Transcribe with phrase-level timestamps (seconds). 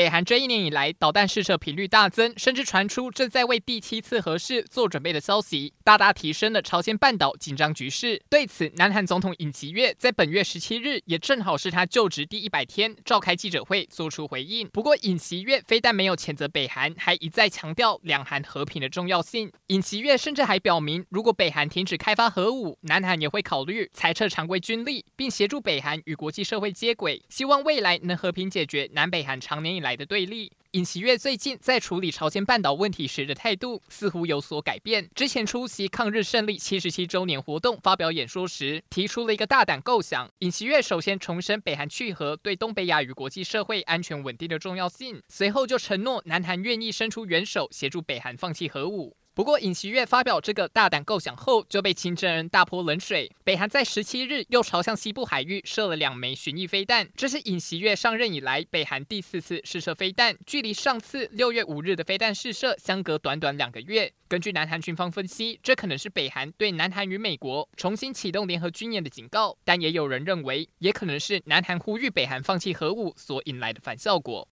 [0.00, 8.22] 北韩这一年以来导弹试射频率大增，甚至传出正在为第七次核试做准备的消息，大大提升了朝鲜半岛紧张局势。
[8.30, 14.66] 对此，南韩总统尹锡悦在本月十七日，也正好是他就职第一百天，召开记者会做出回应。
[14.68, 19.52] 不过，尹锡悦非但没有谴责北韩，还一再强调两韩和平的重要性。
[19.66, 30.52] 尹锡悦甚至还表明，如果北韩停止开发核武，南韩也会考虑裁撤常规军力，并协助北韩与国际社会接轨，希望未来能和平解决南北韩常年以来来的对立。
[30.70, 35.10] 尹锡悦最近在处理朝鲜半岛问题时的态度似乎有所改变。
[35.16, 40.30] 之前出席抗日胜利七十七周年活动发表演说时，提出了一个大胆构想。
[40.38, 49.16] 尹锡悦首先重申北韩去核对东北亚与国际社会安全稳定的重要性，随后就承诺南韩愿意伸出援手协助北韩放弃核武。
[49.40, 53.32] 不过，尹锡悦发表这个大胆构想后，就被金正恩大泼冷水。
[53.42, 64.12] 北韩在十七日又朝向西部海域射了两枚巡弋飞弹，这是尹锡悦上任以来北韩第四次试射飞弹，距离上次六月五日的飞弹试射相隔短短两个月。
[64.28, 74.46] 根据南韩军方分析，这可能是北韩对南韩与美国重新启动联合军演的警告，但也有人认为，也可能是南韩呼吁北韩放弃核武所引来的反效果。